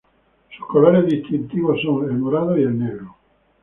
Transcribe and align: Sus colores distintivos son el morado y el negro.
Sus 0.57 0.65
colores 0.65 1.05
distintivos 1.05 1.79
son 1.83 2.05
el 2.05 2.17
morado 2.17 2.57
y 2.57 2.63
el 2.63 2.75
negro. 2.79 3.15